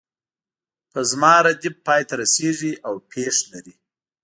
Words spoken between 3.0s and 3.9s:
پیښ لري.